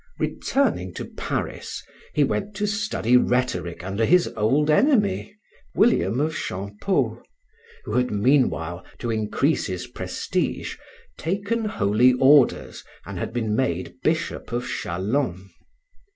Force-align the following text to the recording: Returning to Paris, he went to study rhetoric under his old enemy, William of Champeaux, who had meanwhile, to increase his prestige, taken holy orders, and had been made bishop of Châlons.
Returning 0.17 0.95
to 0.95 1.05
Paris, 1.05 1.83
he 2.15 2.23
went 2.23 2.55
to 2.55 2.65
study 2.65 3.15
rhetoric 3.17 3.83
under 3.83 4.03
his 4.03 4.27
old 4.35 4.71
enemy, 4.71 5.37
William 5.75 6.19
of 6.19 6.35
Champeaux, 6.35 7.21
who 7.85 7.93
had 7.93 8.09
meanwhile, 8.09 8.83
to 8.97 9.11
increase 9.11 9.67
his 9.67 9.85
prestige, 9.85 10.75
taken 11.19 11.65
holy 11.65 12.13
orders, 12.13 12.83
and 13.05 13.19
had 13.19 13.31
been 13.31 13.55
made 13.55 13.93
bishop 14.01 14.51
of 14.51 14.65
Châlons. 14.65 15.49